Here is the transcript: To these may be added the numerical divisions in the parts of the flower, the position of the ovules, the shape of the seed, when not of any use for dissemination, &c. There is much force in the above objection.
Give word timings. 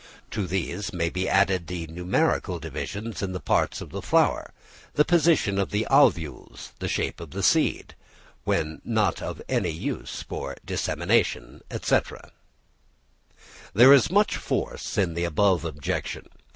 To 0.31 0.47
these 0.47 0.91
may 0.91 1.11
be 1.11 1.29
added 1.29 1.67
the 1.67 1.85
numerical 1.85 2.57
divisions 2.57 3.21
in 3.21 3.33
the 3.33 3.39
parts 3.39 3.81
of 3.81 3.91
the 3.91 4.01
flower, 4.01 4.51
the 4.95 5.05
position 5.05 5.59
of 5.59 5.69
the 5.69 5.85
ovules, 5.91 6.71
the 6.79 6.87
shape 6.87 7.19
of 7.19 7.29
the 7.29 7.43
seed, 7.43 7.93
when 8.43 8.81
not 8.83 9.21
of 9.21 9.43
any 9.47 9.69
use 9.69 10.23
for 10.27 10.57
dissemination, 10.65 11.61
&c. 11.83 11.99
There 13.75 13.93
is 13.93 14.09
much 14.09 14.37
force 14.37 14.97
in 14.97 15.13
the 15.13 15.23
above 15.23 15.63
objection. 15.65 16.25